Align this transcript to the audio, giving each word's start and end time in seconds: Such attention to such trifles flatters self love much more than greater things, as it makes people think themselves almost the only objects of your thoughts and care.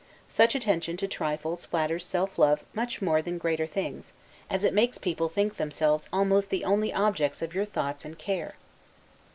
Such 0.29 0.55
attention 0.55 0.97
to 0.97 1.05
such 1.05 1.11
trifles 1.13 1.63
flatters 1.65 2.07
self 2.07 2.39
love 2.39 2.63
much 2.73 3.03
more 3.03 3.21
than 3.21 3.37
greater 3.37 3.67
things, 3.67 4.13
as 4.49 4.63
it 4.63 4.73
makes 4.73 4.97
people 4.97 5.29
think 5.29 5.57
themselves 5.57 6.09
almost 6.11 6.49
the 6.49 6.65
only 6.65 6.91
objects 6.91 7.43
of 7.43 7.53
your 7.53 7.65
thoughts 7.65 8.03
and 8.03 8.17
care. 8.17 8.55